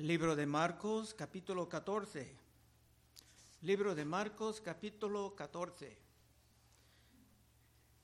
[0.00, 2.34] Libro de Marcos, capítulo 14.
[3.60, 5.98] Libro de Marcos, capítulo 14.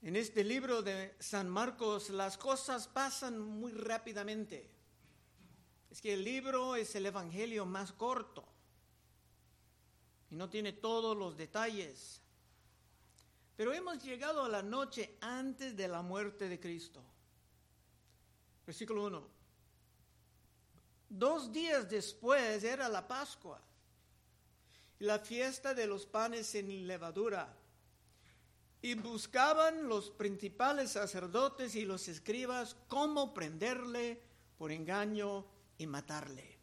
[0.03, 4.71] En este libro de San Marcos las cosas pasan muy rápidamente.
[5.90, 8.47] Es que el libro es el Evangelio más corto
[10.31, 12.21] y no tiene todos los detalles.
[13.56, 17.02] Pero hemos llegado a la noche antes de la muerte de Cristo.
[18.66, 19.35] Versículo 1.
[21.09, 23.60] Dos días después era la Pascua
[25.01, 27.55] la fiesta de los panes sin levadura.
[28.83, 34.23] Y buscaban los principales sacerdotes y los escribas cómo prenderle
[34.59, 35.47] por engaño
[35.78, 36.56] y matarle.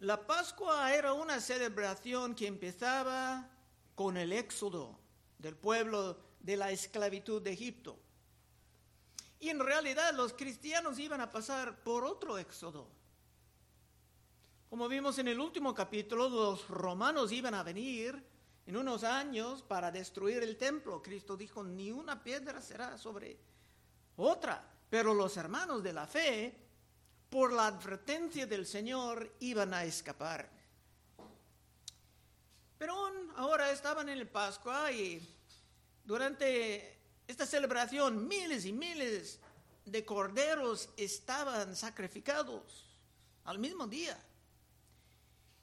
[0.00, 3.48] La Pascua era una celebración que empezaba
[3.94, 4.98] con el éxodo
[5.38, 7.98] del pueblo de la esclavitud de Egipto.
[9.38, 12.88] Y en realidad los cristianos iban a pasar por otro éxodo.
[14.70, 18.22] Como vimos en el último capítulo, los romanos iban a venir
[18.66, 21.02] en unos años para destruir el templo.
[21.02, 23.38] Cristo dijo, ni una piedra será sobre
[24.16, 24.72] otra.
[24.90, 26.54] Pero los hermanos de la fe,
[27.30, 30.50] por la advertencia del Señor, iban a escapar.
[32.78, 32.94] Pero
[33.36, 35.20] ahora estaban en el Pascua y
[36.04, 36.95] durante
[37.26, 39.40] esta celebración, miles y miles
[39.84, 42.84] de corderos estaban sacrificados
[43.44, 44.18] al mismo día.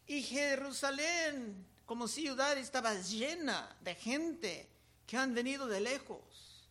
[0.07, 4.69] Y Jerusalén como ciudad estaba llena de gente
[5.05, 6.69] que han venido de lejos.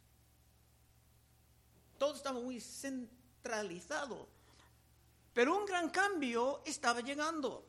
[1.98, 4.28] Todo estaba muy centralizado.
[5.32, 7.66] Pero un gran cambio estaba llegando.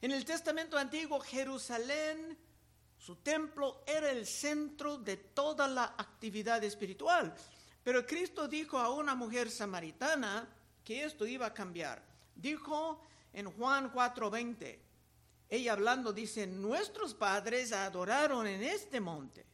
[0.00, 2.38] En el Testamento Antiguo, Jerusalén
[3.04, 7.34] su templo era el centro de toda la actividad espiritual.
[7.82, 10.48] Pero Cristo dijo a una mujer samaritana
[10.82, 12.02] que esto iba a cambiar.
[12.34, 13.02] Dijo
[13.34, 14.78] en Juan 4:20,
[15.50, 19.44] ella hablando dice, nuestros padres adoraron en este monte.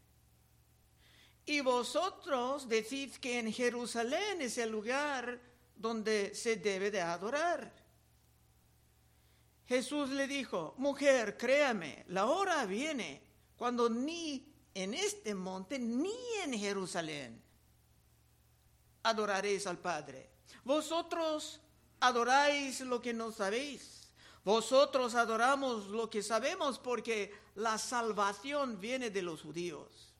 [1.44, 5.40] Y vosotros decís que en Jerusalén es el lugar
[5.74, 7.74] donde se debe de adorar.
[9.66, 13.28] Jesús le dijo, mujer, créame, la hora viene
[13.60, 17.42] cuando ni en este monte ni en Jerusalén
[19.02, 20.30] adoraréis al Padre.
[20.64, 21.60] Vosotros
[22.00, 24.14] adoráis lo que no sabéis.
[24.46, 30.14] Vosotros adoramos lo que sabemos porque la salvación viene de los judíos.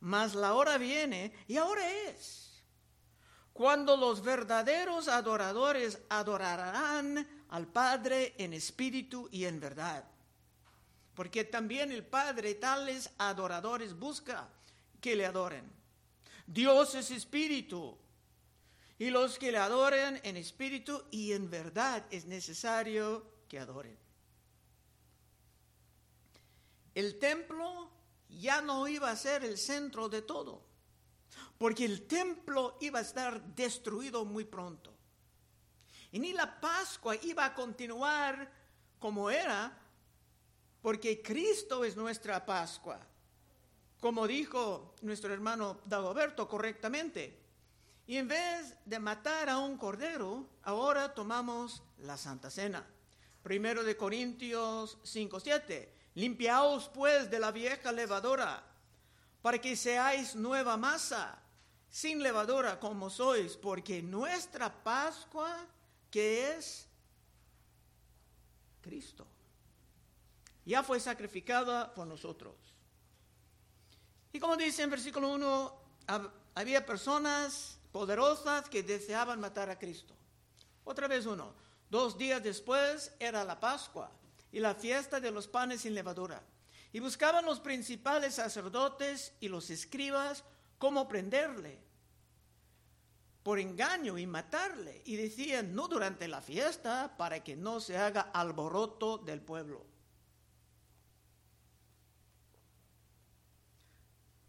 [0.00, 2.62] Mas la hora viene y ahora es.
[3.54, 10.04] Cuando los verdaderos adoradores adorarán al Padre en espíritu y en verdad
[11.16, 14.48] porque también el Padre tales adoradores busca
[15.00, 15.64] que le adoren.
[16.46, 17.98] Dios es espíritu,
[18.98, 23.98] y los que le adoren en espíritu y en verdad es necesario que adoren.
[26.94, 27.90] El templo
[28.28, 30.62] ya no iba a ser el centro de todo,
[31.58, 34.94] porque el templo iba a estar destruido muy pronto.
[36.12, 38.50] Y ni la Pascua iba a continuar
[38.98, 39.85] como era,
[40.86, 43.00] porque Cristo es nuestra Pascua.
[43.98, 47.36] Como dijo nuestro hermano Dagoberto correctamente.
[48.06, 52.86] Y en vez de matar a un cordero, ahora tomamos la Santa Cena.
[53.42, 55.88] Primero de Corintios 5:7.
[56.14, 58.62] Limpiaos pues de la vieja levadura,
[59.42, 61.42] para que seáis nueva masa,
[61.90, 65.66] sin levadura como sois, porque nuestra Pascua,
[66.12, 66.86] que es
[68.82, 69.26] Cristo
[70.66, 72.54] ya fue sacrificada por nosotros.
[74.32, 75.80] Y como dice en versículo 1,
[76.54, 80.14] había personas poderosas que deseaban matar a Cristo.
[80.84, 81.54] Otra vez uno,
[81.88, 84.10] dos días después era la Pascua
[84.52, 86.42] y la fiesta de los panes sin levadura.
[86.92, 90.44] Y buscaban los principales sacerdotes y los escribas
[90.78, 91.78] cómo prenderle
[93.42, 95.02] por engaño y matarle.
[95.04, 99.95] Y decían, no durante la fiesta, para que no se haga alboroto del pueblo.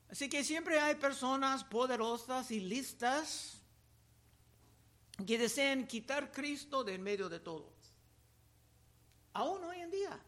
[0.10, 3.62] Así que siempre hay personas poderosas y listas
[5.26, 7.74] que desean quitar Cristo de en medio de todo.
[9.34, 10.20] Aún hoy en día.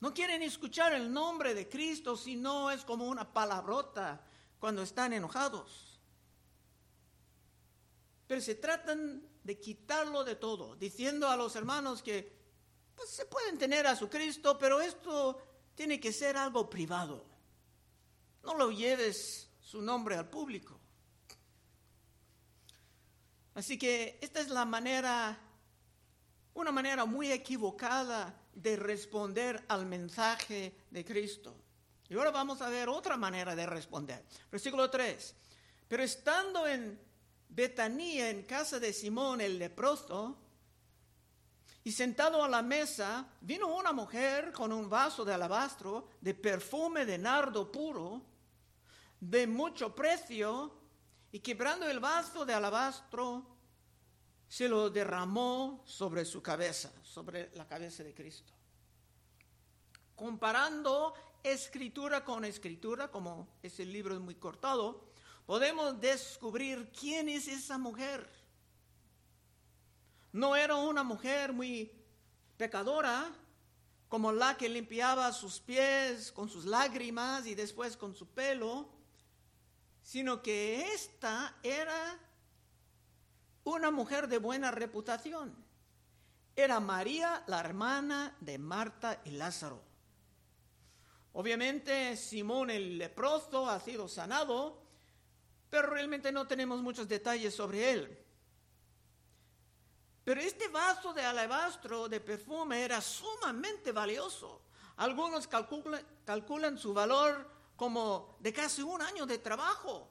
[0.00, 4.24] No quieren escuchar el nombre de Cristo si no es como una palabrota
[4.58, 6.00] cuando están enojados.
[8.26, 12.32] Pero se tratan de quitarlo de todo, diciendo a los hermanos que
[12.94, 15.42] pues, se pueden tener a su Cristo, pero esto
[15.74, 17.29] tiene que ser algo privado.
[18.42, 20.78] No lo lleves su nombre al público.
[23.54, 25.38] Así que esta es la manera,
[26.54, 31.56] una manera muy equivocada de responder al mensaje de Cristo.
[32.08, 34.24] Y ahora vamos a ver otra manera de responder.
[34.50, 35.34] Versículo 3.
[35.88, 36.98] Pero estando en
[37.48, 40.38] Betanía, en casa de Simón el leproso,
[41.82, 47.06] y sentado a la mesa, vino una mujer con un vaso de alabastro de perfume
[47.06, 48.22] de nardo puro,
[49.20, 50.72] de mucho precio,
[51.32, 53.46] y quebrando el vaso de alabastro,
[54.48, 58.52] se lo derramó sobre su cabeza, sobre la cabeza de Cristo.
[60.16, 65.04] Comparando escritura con escritura, como ese libro es muy cortado,
[65.46, 68.28] podemos descubrir quién es esa mujer.
[70.32, 71.92] No era una mujer muy
[72.56, 73.32] pecadora,
[74.08, 78.88] como la que limpiaba sus pies con sus lágrimas y después con su pelo,
[80.10, 82.18] sino que esta era
[83.62, 85.54] una mujer de buena reputación.
[86.56, 89.80] Era María, la hermana de Marta y Lázaro.
[91.34, 94.82] Obviamente Simón el leproso ha sido sanado,
[95.70, 98.18] pero realmente no tenemos muchos detalles sobre él.
[100.24, 104.62] Pero este vaso de alabastro de perfume era sumamente valioso.
[104.96, 110.06] Algunos calculan, su valor como de casi un año de trabajo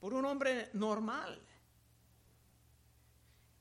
[0.00, 1.38] por un hombre normal.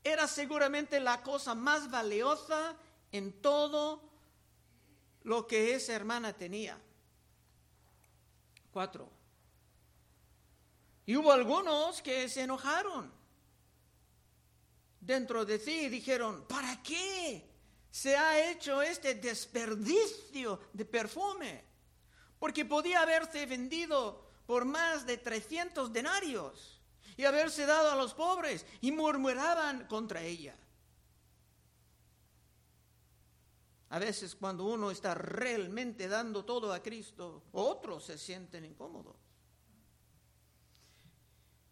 [0.02, 2.74] Era seguramente la cosa más valiosa
[3.12, 4.02] en todo
[5.24, 6.80] lo que esa hermana tenía.
[8.72, 9.10] Cuatro.
[11.06, 13.12] Y hubo algunos que se enojaron
[15.02, 17.46] dentro de sí y dijeron, ¿para qué
[17.92, 21.71] se ha hecho este desperdicio de perfume?
[22.42, 26.82] Porque podía haberse vendido por más de 300 denarios
[27.16, 30.56] y haberse dado a los pobres y murmuraban contra ella.
[33.90, 39.18] A veces cuando uno está realmente dando todo a Cristo, otros se sienten incómodos.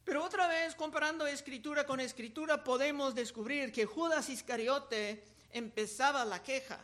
[0.03, 6.79] Pero otra vez, comparando escritura con escritura, podemos descubrir que Judas Iscariote empezaba la queja,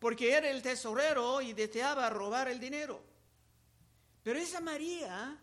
[0.00, 3.00] porque era el tesorero y deseaba robar el dinero.
[4.22, 5.38] Pero esa María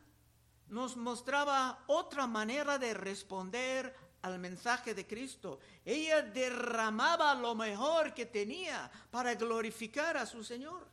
[0.67, 5.59] nos mostraba otra manera de responder al mensaje de Cristo.
[5.85, 10.87] Ella derramaba lo mejor que tenía para glorificar a su Señor.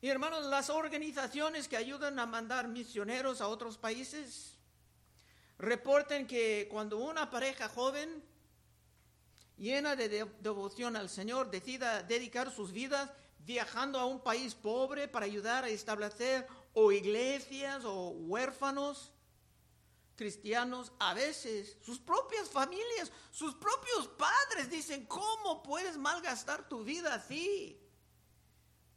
[0.00, 4.58] Y hermanos, las organizaciones que ayudan a mandar misioneros a otros países
[5.58, 8.22] reporten que cuando una pareja joven
[9.56, 10.08] llena de
[10.40, 15.68] devoción al Señor decida dedicar sus vidas viajando a un país pobre para ayudar a
[15.68, 19.12] establecer o iglesias o huérfanos,
[20.16, 27.14] cristianos, a veces sus propias familias, sus propios padres dicen, ¿cómo puedes malgastar tu vida
[27.14, 27.80] así?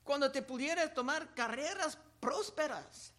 [0.04, 3.14] Cuando te pudieras tomar carreras prósperas.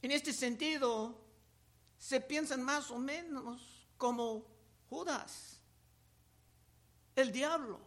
[0.00, 1.27] En este sentido,
[1.98, 4.46] se piensan más o menos como
[4.88, 5.60] Judas,
[7.16, 7.80] el diablo.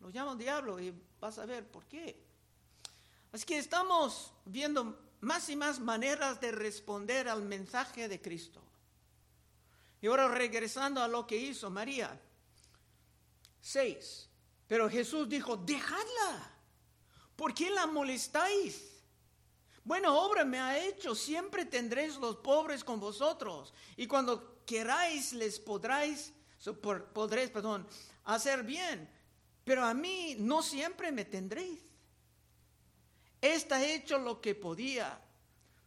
[0.00, 2.22] Lo llaman diablo y vas a ver por qué.
[3.32, 8.62] Así que estamos viendo más y más maneras de responder al mensaje de Cristo.
[10.00, 12.20] Y ahora regresando a lo que hizo María.
[13.60, 14.28] Seis.
[14.68, 16.50] Pero Jesús dijo, dejadla.
[17.34, 18.95] ¿Por qué la molestáis?
[19.86, 23.72] Buena obra me ha hecho, siempre tendréis los pobres con vosotros.
[23.96, 26.32] Y cuando queráis les podréis,
[27.52, 27.86] perdón,
[28.24, 29.08] hacer bien.
[29.62, 31.78] Pero a mí no siempre me tendréis.
[33.40, 35.22] Esta ha hecho lo que podía,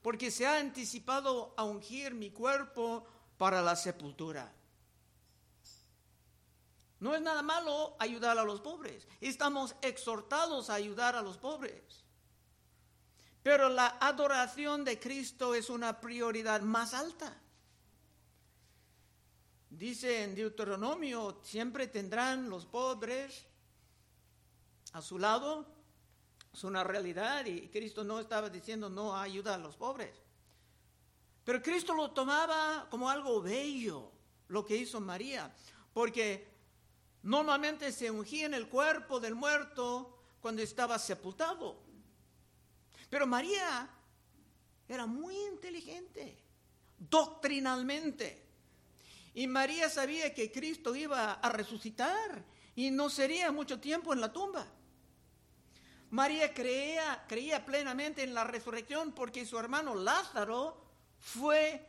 [0.01, 3.05] porque se ha anticipado a ungir mi cuerpo
[3.37, 4.49] para la sepultura.
[7.01, 9.09] No es nada malo ayudar a los pobres.
[9.19, 12.05] Estamos exhortados a ayudar a los pobres.
[13.49, 17.35] Pero la adoración de Cristo es una prioridad más alta.
[19.71, 23.47] Dice en Deuteronomio, siempre tendrán los pobres
[24.91, 25.65] a su lado.
[26.53, 30.13] Es una realidad y Cristo no estaba diciendo no ayuda a los pobres.
[31.43, 34.11] Pero Cristo lo tomaba como algo bello,
[34.49, 35.51] lo que hizo María,
[35.91, 36.53] porque
[37.23, 41.88] normalmente se ungía en el cuerpo del muerto cuando estaba sepultado.
[43.09, 43.89] Pero María
[44.87, 46.37] era muy inteligente,
[46.97, 48.45] doctrinalmente.
[49.33, 52.43] Y María sabía que Cristo iba a resucitar
[52.75, 54.65] y no sería mucho tiempo en la tumba.
[56.11, 60.81] María creía, creía plenamente en la resurrección porque su hermano Lázaro
[61.19, 61.85] fue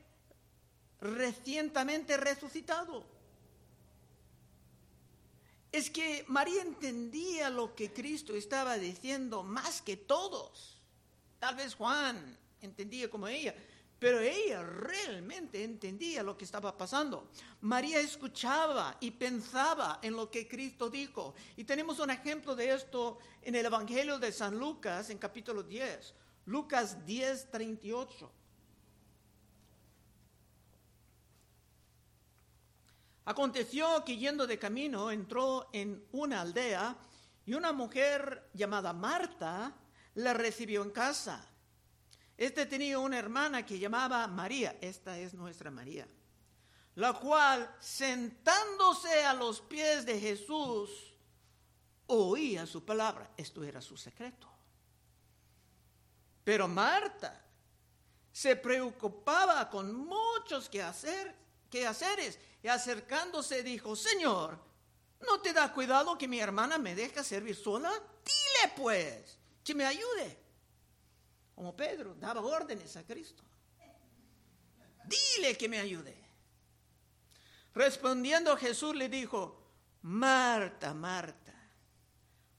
[1.01, 3.07] recientemente resucitado.
[5.73, 10.70] Es que María entendía lo que Cristo estaba diciendo más que todos.
[11.41, 13.55] Tal vez Juan entendía como ella,
[13.99, 17.31] pero ella realmente entendía lo que estaba pasando.
[17.63, 21.35] María escuchaba y pensaba en lo que Cristo dijo.
[21.57, 26.15] Y tenemos un ejemplo de esto en el Evangelio de San Lucas, en capítulo 10.
[26.45, 28.33] Lucas 10, 38.
[33.25, 36.97] Aconteció que yendo de camino entró en una aldea
[37.47, 39.75] y una mujer llamada Marta
[40.21, 41.47] la recibió en casa.
[42.37, 46.09] Este tenía una hermana que llamaba María, esta es nuestra María,
[46.95, 50.91] la cual sentándose a los pies de Jesús
[52.07, 53.31] oía su palabra.
[53.37, 54.49] Esto era su secreto.
[56.43, 57.45] Pero Marta
[58.33, 64.59] se preocupaba con muchos quehaceres y acercándose dijo, Señor,
[65.21, 67.91] ¿no te da cuidado que mi hermana me deja servir sola?
[67.91, 69.40] Dile pues,
[69.75, 70.39] me ayude.
[71.55, 73.43] Como Pedro daba órdenes a Cristo.
[75.05, 76.17] Dile que me ayude.
[77.75, 79.61] Respondiendo Jesús le dijo,
[80.03, 81.55] Marta, Marta,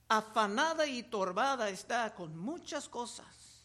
[0.08, 3.64] afanada y turbada está con muchas cosas,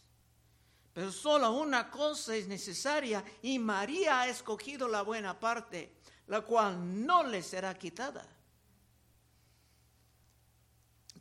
[0.93, 7.05] pero solo una cosa es necesaria y María ha escogido la buena parte la cual
[7.05, 8.25] no le será quitada.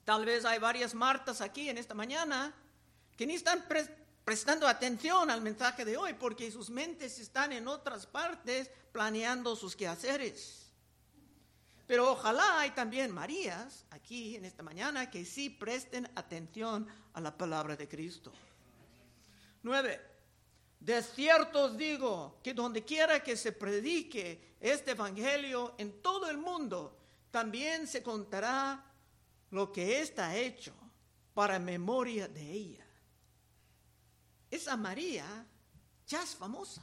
[0.07, 2.55] Tal vez hay varias Martas aquí en esta mañana
[3.17, 3.65] que ni están
[4.25, 9.75] prestando atención al mensaje de hoy porque sus mentes están en otras partes planeando sus
[9.75, 10.71] quehaceres.
[11.89, 17.37] Pero ojalá hay también Marías aquí en esta mañana que sí presten atención a la
[17.37, 18.33] palabra de Cristo.
[19.65, 20.01] Nueve,
[20.79, 26.39] de cierto os digo que donde quiera que se predique este evangelio en todo el
[26.39, 26.97] mundo,
[27.33, 28.85] también se contará
[29.51, 30.75] lo que está hecho
[31.35, 32.87] para memoria de ella.
[34.51, 35.47] Esa María
[36.07, 36.83] ya es famosa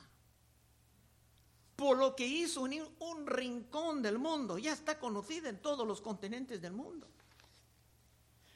[1.76, 6.02] por lo que hizo en un rincón del mundo, ya está conocida en todos los
[6.02, 7.08] continentes del mundo.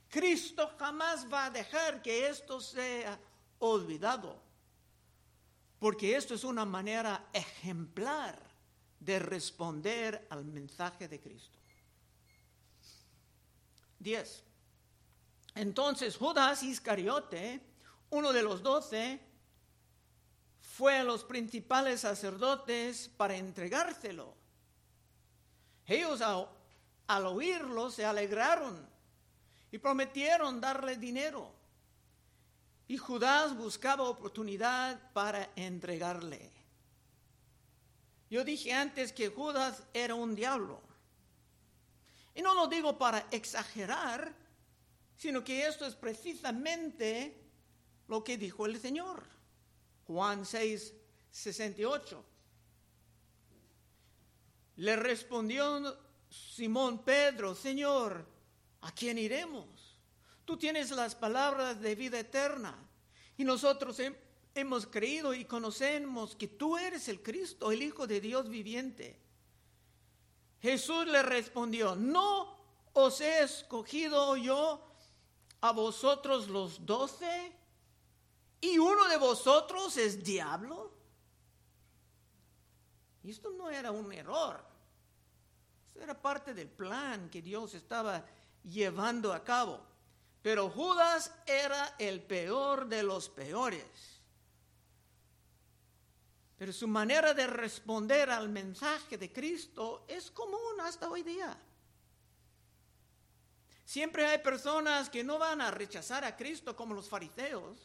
[0.09, 3.19] Cristo jamás va a dejar que esto sea
[3.59, 4.41] olvidado,
[5.79, 8.39] porque esto es una manera ejemplar
[8.99, 11.59] de responder al mensaje de Cristo.
[13.99, 14.43] 10.
[15.55, 17.61] Entonces Judas Iscariote,
[18.09, 19.19] uno de los doce,
[20.59, 24.35] fue a los principales sacerdotes para entregárselo.
[25.85, 26.21] Ellos
[27.07, 28.87] al oírlo se alegraron
[29.71, 31.51] y prometieron darle dinero.
[32.87, 36.51] Y Judas buscaba oportunidad para entregarle.
[38.29, 40.86] Yo dije antes que Judas era un diablo.
[42.37, 44.31] Y no lo digo para exagerar,
[45.15, 47.35] sino que esto es precisamente
[48.07, 49.23] lo que dijo el Señor.
[50.05, 50.93] Juan 6,
[51.31, 52.23] 68.
[54.75, 55.97] Le respondió
[56.29, 58.23] Simón Pedro, Señor,
[58.81, 59.97] ¿a quién iremos?
[60.45, 62.77] Tú tienes las palabras de vida eterna
[63.35, 63.99] y nosotros
[64.53, 69.26] hemos creído y conocemos que tú eres el Cristo, el Hijo de Dios viviente.
[70.61, 72.57] Jesús le respondió, ¿no
[72.93, 74.81] os he escogido yo
[75.61, 77.55] a vosotros los doce?
[78.59, 80.91] ¿Y uno de vosotros es diablo?
[83.23, 84.63] Y esto no era un error.
[85.87, 88.25] Esto era parte del plan que Dios estaba
[88.63, 89.81] llevando a cabo.
[90.41, 94.16] Pero Judas era el peor de los peores.
[96.57, 101.55] Pero su manera de responder al mensaje de Cristo es común hasta hoy día.
[103.85, 107.77] Siempre hay personas que no van a rechazar a Cristo como los fariseos,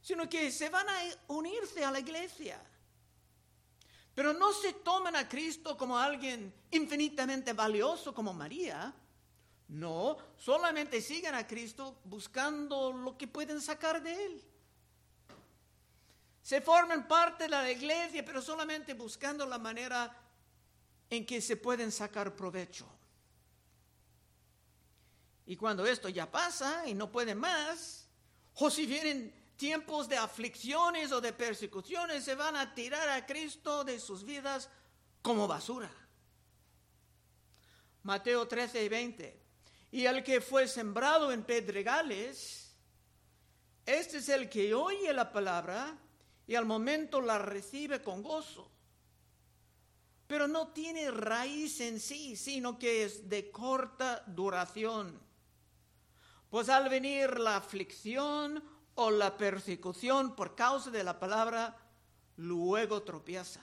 [0.00, 2.58] sino que se van a unirse a la iglesia.
[4.14, 8.94] Pero no se toman a Cristo como alguien infinitamente valioso como María.
[9.68, 14.49] No, solamente siguen a Cristo buscando lo que pueden sacar de él.
[16.42, 20.16] Se forman parte de la iglesia, pero solamente buscando la manera
[21.08, 22.88] en que se pueden sacar provecho.
[25.46, 28.06] Y cuando esto ya pasa y no pueden más,
[28.54, 33.84] o si vienen tiempos de aflicciones o de persecuciones, se van a tirar a Cristo
[33.84, 34.70] de sus vidas
[35.22, 35.90] como basura.
[38.02, 39.40] Mateo 13 y 20.
[39.92, 42.72] Y el que fue sembrado en pedregales,
[43.84, 45.98] este es el que oye la palabra
[46.50, 48.68] y al momento la recibe con gozo.
[50.26, 55.16] Pero no tiene raíz en sí, sino que es de corta duración.
[56.48, 58.64] Pues al venir la aflicción
[58.96, 61.76] o la persecución por causa de la palabra,
[62.38, 63.60] luego tropieza.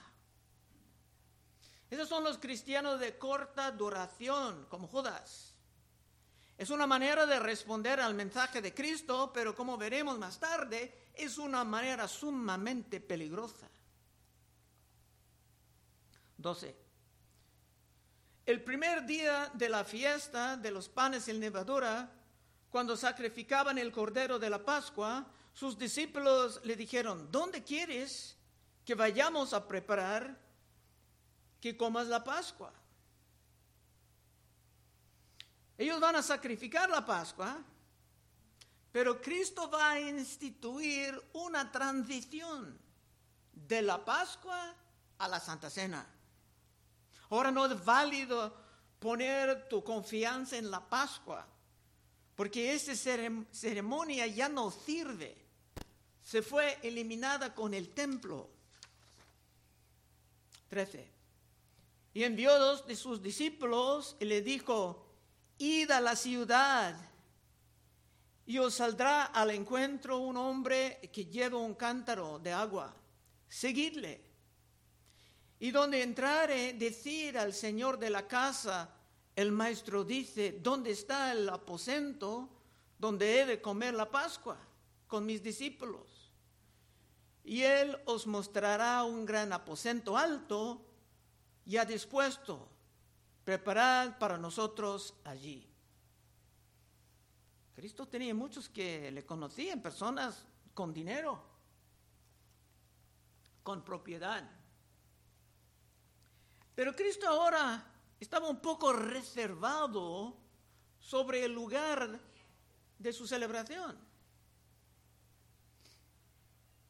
[1.90, 5.57] Esos son los cristianos de corta duración, como Judas.
[6.58, 11.38] Es una manera de responder al mensaje de Cristo, pero como veremos más tarde, es
[11.38, 13.68] una manera sumamente peligrosa.
[16.36, 16.76] 12.
[18.44, 22.10] El primer día de la fiesta de los panes en levadura,
[22.70, 28.36] cuando sacrificaban el cordero de la Pascua, sus discípulos le dijeron, ¿dónde quieres
[28.84, 30.36] que vayamos a preparar
[31.60, 32.72] que comas la Pascua?
[35.78, 37.56] Ellos van a sacrificar la Pascua,
[38.90, 42.76] pero Cristo va a instituir una transición
[43.52, 44.74] de la Pascua
[45.18, 46.04] a la Santa Cena.
[47.30, 48.52] Ahora no es válido
[48.98, 51.46] poner tu confianza en la Pascua,
[52.34, 52.96] porque esa
[53.52, 55.36] ceremonia ya no sirve.
[56.24, 58.48] Se fue eliminada con el templo.
[60.70, 61.08] 13.
[62.14, 65.07] Y envió dos de sus discípulos y le dijo,
[65.58, 66.94] id a la ciudad
[68.46, 72.94] y os saldrá al encuentro un hombre que lleva un cántaro de agua.
[73.48, 74.24] Seguidle.
[75.60, 78.88] Y donde entrare, decir al señor de la casa,
[79.34, 82.48] el maestro dice, ¿dónde está el aposento
[82.98, 84.58] donde he de comer la Pascua
[85.06, 86.32] con mis discípulos?
[87.44, 90.86] Y él os mostrará un gran aposento alto,
[91.64, 92.77] ya dispuesto
[93.48, 95.66] preparad para nosotros allí.
[97.74, 101.42] Cristo tenía muchos que le conocían, personas con dinero,
[103.62, 104.46] con propiedad.
[106.74, 110.36] Pero Cristo ahora estaba un poco reservado
[111.00, 112.20] sobre el lugar
[112.98, 113.96] de su celebración.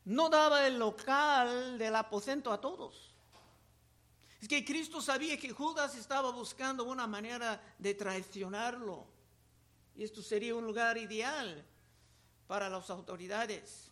[0.07, 3.08] No daba el local del aposento a todos.
[4.41, 9.07] Es que Cristo sabía que Judas estaba buscando una manera de traicionarlo.
[9.97, 11.65] Y esto sería un lugar ideal
[12.47, 13.91] para las autoridades.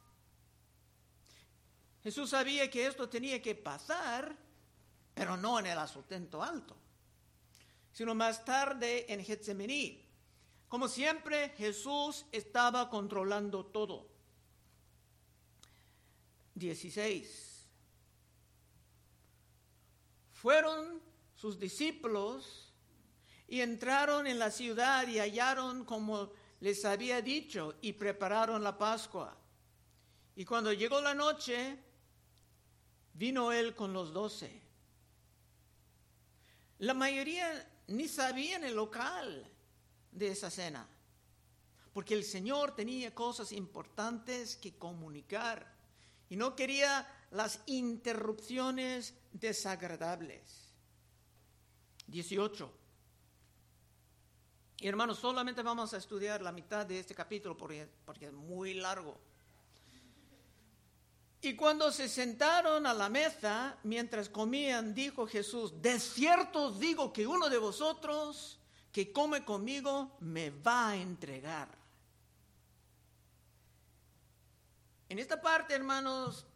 [2.02, 4.36] Jesús sabía que esto tenía que pasar,
[5.12, 6.76] pero no en el asustento alto,
[7.92, 10.06] sino más tarde en Getsemaní.
[10.68, 14.08] Como siempre, Jesús estaba controlando todo.
[16.54, 17.45] 16.
[20.36, 21.00] Fueron
[21.34, 22.70] sus discípulos
[23.48, 29.34] y entraron en la ciudad y hallaron como les había dicho y prepararon la Pascua.
[30.34, 31.78] Y cuando llegó la noche,
[33.14, 34.60] vino él con los doce.
[36.80, 39.50] La mayoría ni sabían el local
[40.12, 40.86] de esa cena,
[41.94, 45.74] porque el Señor tenía cosas importantes que comunicar
[46.28, 50.72] y no quería las interrupciones desagradables.
[52.06, 52.72] 18.
[54.78, 58.74] Y hermanos, solamente vamos a estudiar la mitad de este capítulo porque, porque es muy
[58.74, 59.18] largo.
[61.40, 67.12] Y cuando se sentaron a la mesa, mientras comían, dijo Jesús, de cierto os digo
[67.12, 68.58] que uno de vosotros
[68.90, 71.68] que come conmigo me va a entregar.
[75.08, 76.46] En esta parte, hermanos,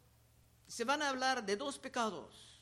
[0.71, 2.61] se van a hablar de dos pecados.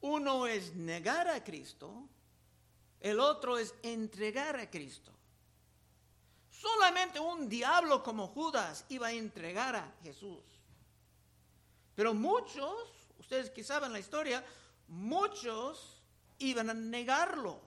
[0.00, 2.08] Uno es negar a Cristo,
[2.98, 5.12] el otro es entregar a Cristo.
[6.50, 10.42] Solamente un diablo como Judas iba a entregar a Jesús.
[11.94, 12.74] Pero muchos,
[13.20, 14.44] ustedes que saben la historia,
[14.88, 16.02] muchos
[16.38, 17.60] iban a negarlo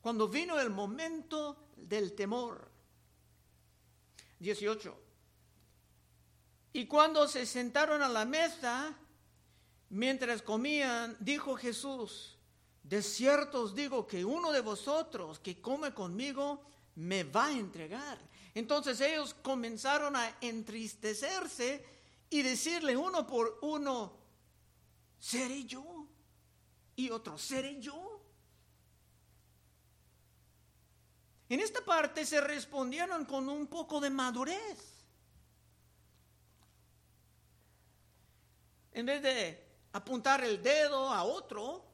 [0.00, 2.68] cuando vino el momento del temor.
[4.40, 4.98] 18.
[6.72, 8.98] Y cuando se sentaron a la mesa,
[9.92, 12.38] Mientras comían, dijo Jesús,
[12.82, 16.62] de cierto os digo que uno de vosotros que come conmigo
[16.94, 18.18] me va a entregar.
[18.54, 21.84] Entonces ellos comenzaron a entristecerse
[22.30, 24.16] y decirle uno por uno,
[25.18, 26.06] seré yo.
[26.96, 28.24] Y otro, seré yo.
[31.50, 35.04] En esta parte se respondieron con un poco de madurez.
[38.92, 41.84] En vez de apuntar el dedo a otro,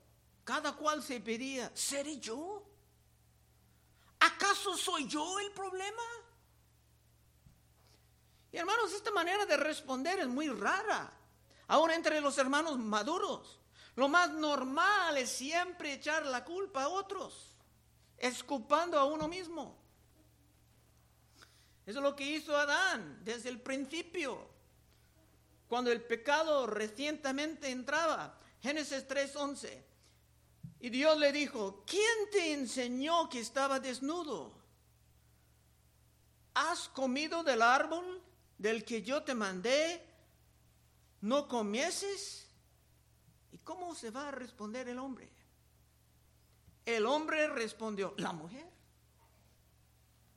[0.45, 2.65] cada cual se pedía, ¿seré yo?
[4.21, 6.03] ¿Acaso soy yo el problema?
[8.51, 11.13] Y hermanos, esta manera de responder es muy rara.
[11.67, 13.61] Ahora entre los hermanos maduros,
[13.95, 17.57] lo más normal es siempre echar la culpa a otros,
[18.17, 19.77] escupando a uno mismo.
[21.85, 24.48] Eso es lo que hizo Adán desde el principio,
[25.69, 28.39] cuando el pecado recientemente entraba.
[28.61, 29.85] Génesis 3:11.
[30.81, 34.53] Y Dios le dijo, ¿quién te enseñó que estaba desnudo?
[36.55, 38.23] ¿Has comido del árbol
[38.57, 40.05] del que yo te mandé?
[41.21, 42.49] ¿No comieses?
[43.51, 45.31] ¿Y cómo se va a responder el hombre?
[46.85, 48.67] El hombre respondió, la mujer.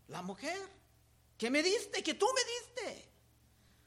[0.07, 0.59] La mujer.
[1.37, 2.03] ¿Qué me diste?
[2.03, 3.10] Que tú me diste.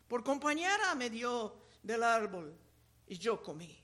[0.09, 2.57] Por compañera me dio del árbol
[3.07, 3.83] y yo comí.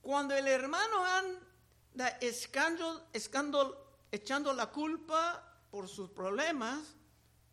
[0.00, 6.94] Cuando el hermano anda echando la culpa por sus problemas,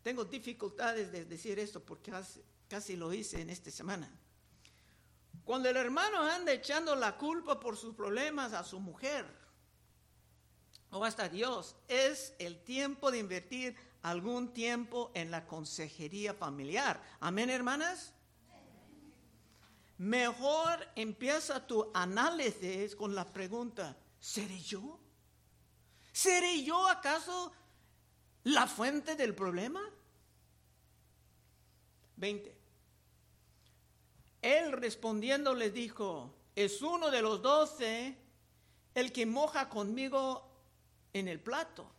[0.02, 2.12] tengo dificultades de decir esto porque
[2.68, 4.10] casi lo hice en esta semana.
[5.44, 9.26] Cuando el hermano anda echando la culpa por sus problemas a su mujer
[10.90, 17.02] o hasta Dios, es el tiempo de invertir algún tiempo en la consejería familiar.
[17.20, 18.12] Amén, hermanas.
[19.96, 25.00] Mejor empieza tu análisis con la pregunta, ¿seré yo?
[26.12, 27.50] ¿Seré yo acaso
[28.42, 29.80] la fuente del problema?
[32.16, 32.54] 20.
[34.42, 38.18] Él respondiendo les dijo, es uno de los doce
[38.94, 40.46] el que moja conmigo
[41.14, 41.90] en el plato.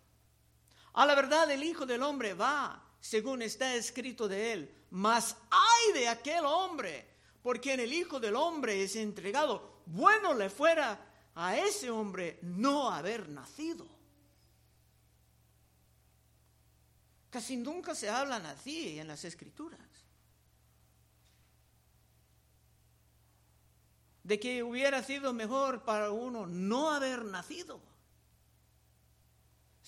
[0.96, 5.94] A la verdad el Hijo del Hombre va, según está escrito de él, mas hay
[5.94, 9.82] de aquel hombre porque en el Hijo del Hombre es entregado.
[9.86, 11.00] Bueno le fuera
[11.36, 13.86] a ese hombre no haber nacido.
[17.30, 19.80] Casi nunca se hablan así en las escrituras.
[24.24, 27.80] De que hubiera sido mejor para uno no haber nacido.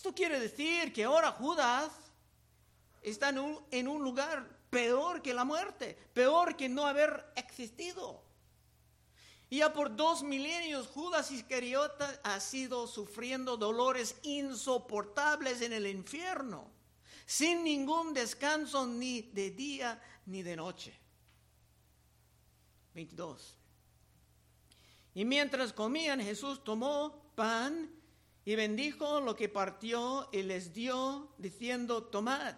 [0.07, 1.91] Esto quiere decir que ahora Judas
[3.01, 8.23] está en un, en un lugar peor que la muerte, peor que no haber existido.
[9.49, 16.71] Y ya por dos milenios Judas Iscariota ha sido sufriendo dolores insoportables en el infierno,
[17.25, 20.97] sin ningún descanso ni de día ni de noche.
[22.93, 23.57] 22.
[25.15, 27.97] Y mientras comían, Jesús tomó pan
[28.47, 32.55] y bendijo lo que partió y les dio, diciendo, tomad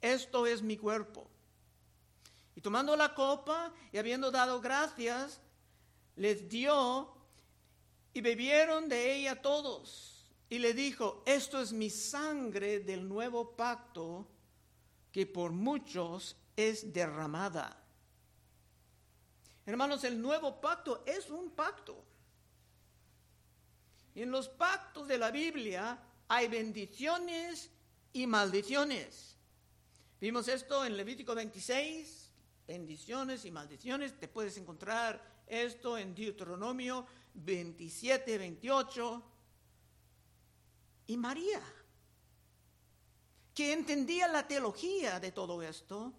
[0.00, 1.28] esto es mi cuerpo.
[2.54, 5.40] Y tomando la copa y habiendo dado gracias,
[6.14, 7.12] les dio
[8.12, 10.30] y bebieron de ella todos.
[10.48, 14.28] Y le dijo, esto es mi sangre del nuevo pacto
[15.10, 17.82] que por muchos es derramada.
[19.66, 22.04] Hermanos, el nuevo pacto es un pacto.
[24.14, 27.70] En los pactos de la Biblia hay bendiciones
[28.12, 29.36] y maldiciones.
[30.20, 32.30] Vimos esto en Levítico 26,
[32.66, 34.18] bendiciones y maldiciones.
[34.18, 39.22] Te puedes encontrar esto en Deuteronomio 27, 28.
[41.06, 41.62] Y María,
[43.54, 46.12] que entendía la teología de todo esto,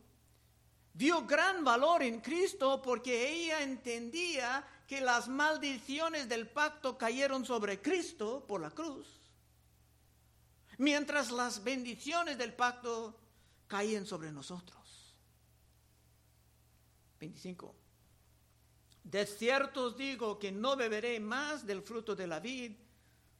[0.93, 7.81] dio gran valor en Cristo porque ella entendía que las maldiciones del pacto cayeron sobre
[7.81, 9.07] Cristo por la cruz,
[10.79, 13.17] mientras las bendiciones del pacto
[13.67, 15.15] caen sobre nosotros.
[17.21, 17.73] 25.
[19.05, 22.73] De cierto os digo que no beberé más del fruto de la vid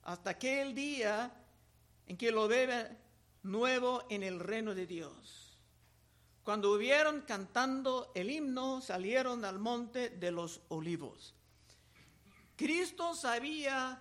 [0.04, 1.34] hasta aquel día
[2.08, 2.98] en que lo bebe
[3.44, 5.60] nuevo en el reino de Dios.
[6.44, 11.36] Cuando hubieron cantando el himno, salieron al monte de los olivos.
[12.62, 14.00] Cristo sabía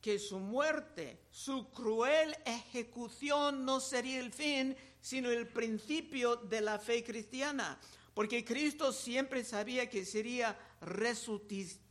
[0.00, 6.78] que su muerte, su cruel ejecución no sería el fin, sino el principio de la
[6.78, 7.78] fe cristiana,
[8.14, 10.58] porque Cristo siempre sabía que sería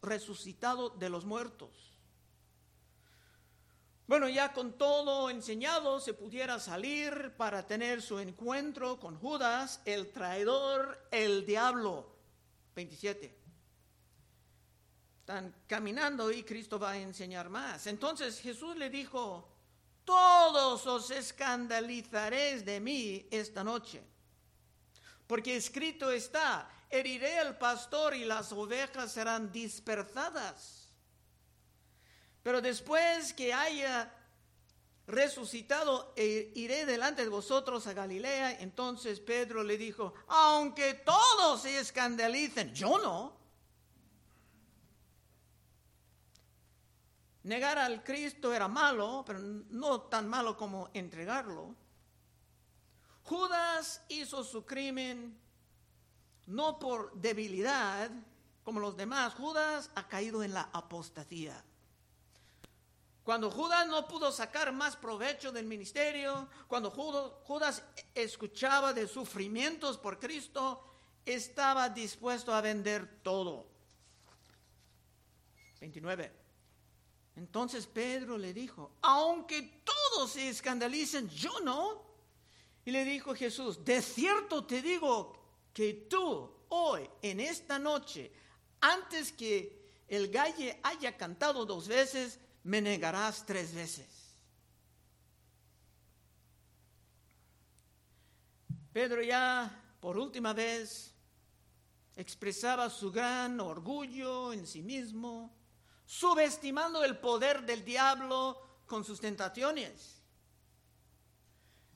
[0.01, 1.69] resucitado de los muertos.
[4.07, 10.11] Bueno, ya con todo enseñado, se pudiera salir para tener su encuentro con Judas, el
[10.11, 12.15] traidor, el diablo.
[12.75, 13.44] 27.
[15.25, 17.87] Están caminando y Cristo va a enseñar más.
[17.87, 19.49] Entonces Jesús le dijo,
[20.03, 24.03] todos os escandalizaréis de mí esta noche.
[25.25, 30.93] Porque escrito está, heriré al pastor y las ovejas serán dispersadas.
[32.43, 34.13] Pero después que haya
[35.07, 38.59] resucitado e iré delante de vosotros a Galilea.
[38.59, 43.44] Entonces Pedro le dijo, aunque todos se escandalicen, yo no.
[47.45, 51.75] Negar al Cristo era malo, pero no tan malo como entregarlo.
[53.21, 55.39] Judas hizo su crimen
[56.47, 58.09] no por debilidad
[58.63, 59.35] como los demás.
[59.35, 61.63] Judas ha caído en la apostasía.
[63.23, 67.83] Cuando Judas no pudo sacar más provecho del ministerio, cuando Judas
[68.15, 70.83] escuchaba de sufrimientos por Cristo,
[71.23, 73.67] estaba dispuesto a vender todo.
[75.79, 76.44] 29.
[77.35, 82.03] Entonces Pedro le dijo, aunque todos se escandalicen, yo no.
[82.85, 85.35] Y le dijo Jesús, de cierto te digo
[85.73, 88.31] que tú hoy, en esta noche,
[88.81, 94.07] antes que el galle haya cantado dos veces, me negarás tres veces.
[98.93, 101.13] Pedro ya por última vez
[102.15, 105.54] expresaba su gran orgullo en sí mismo,
[106.05, 110.21] subestimando el poder del diablo con sus tentaciones.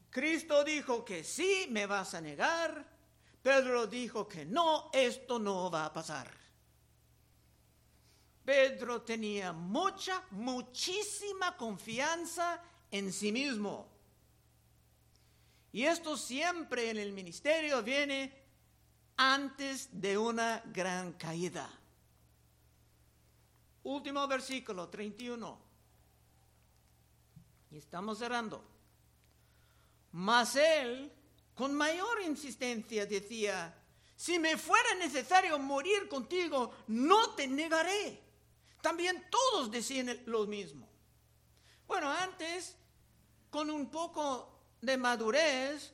[0.09, 2.85] Cristo dijo que sí, me vas a negar.
[3.41, 6.31] Pedro dijo que no, esto no va a pasar.
[8.43, 13.87] Pedro tenía mucha, muchísima confianza en sí mismo.
[15.71, 18.33] Y esto siempre en el ministerio viene
[19.17, 21.69] antes de una gran caída.
[23.89, 25.57] Último versículo 31.
[27.71, 28.63] Y estamos cerrando.
[30.11, 31.11] Mas él,
[31.55, 33.75] con mayor insistencia, decía,
[34.15, 38.21] si me fuera necesario morir contigo, no te negaré.
[38.79, 40.87] También todos decían lo mismo.
[41.87, 42.75] Bueno, antes,
[43.49, 45.91] con un poco de madurez,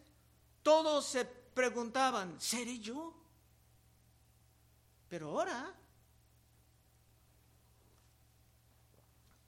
[0.62, 3.13] todos se preguntaban, ¿seré yo?
[5.08, 5.73] Pero ahora,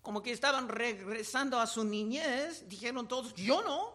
[0.07, 3.93] como que estaban regresando a su niñez, dijeron todos, yo no.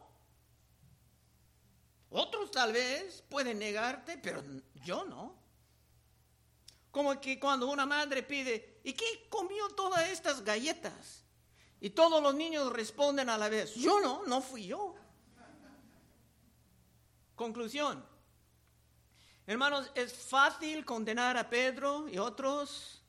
[2.11, 4.43] Otros tal vez pueden negarte, pero
[4.85, 5.35] yo no.
[6.91, 11.25] Como que cuando una madre pide, ¿y qué comió todas estas galletas?
[11.81, 14.95] Y todos los niños responden a la vez, yo no, no fui yo.
[17.35, 18.05] Conclusión.
[19.47, 23.03] Hermanos, es fácil condenar a Pedro y otros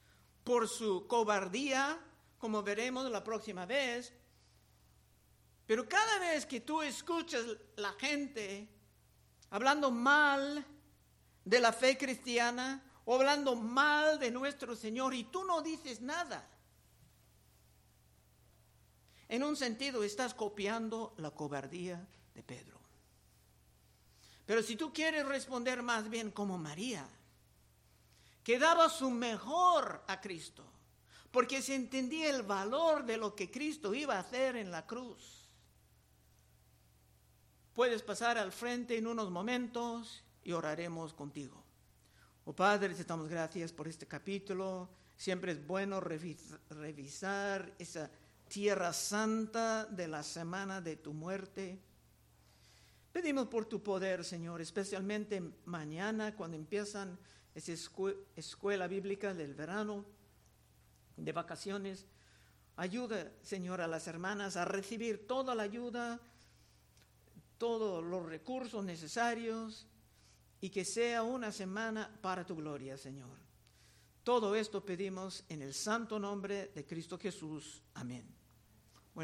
[0.45, 1.99] por su cobardía,
[2.43, 4.11] como veremos la próxima vez.
[5.65, 7.45] Pero cada vez que tú escuchas
[7.77, 8.67] la gente
[9.49, 10.65] hablando mal
[11.45, 16.45] de la fe cristiana, o hablando mal de nuestro Señor y tú no dices nada.
[19.29, 22.77] En un sentido estás copiando la cobardía de Pedro.
[24.45, 27.07] Pero si tú quieres responder más bien como María,
[28.43, 30.65] que daba su mejor a Cristo,
[31.33, 35.49] porque se entendía el valor de lo que Cristo iba a hacer en la cruz.
[37.73, 41.65] Puedes pasar al frente en unos momentos y oraremos contigo.
[42.45, 44.91] Oh Padre, te damos gracias por este capítulo.
[45.17, 48.11] Siempre es bueno revisar esa
[48.47, 51.81] tierra santa de la semana de tu muerte.
[53.11, 57.17] Pedimos por tu poder, Señor, especialmente mañana cuando empiezan
[57.55, 57.73] esa
[58.35, 60.05] escuela bíblica del verano,
[61.17, 62.05] de vacaciones.
[62.75, 66.19] Ayuda, Señor, a las hermanas a recibir toda la ayuda,
[67.57, 69.87] todos los recursos necesarios
[70.59, 73.37] y que sea una semana para tu gloria, Señor.
[74.23, 77.83] Todo esto pedimos en el santo nombre de Cristo Jesús.
[77.93, 78.42] Amén.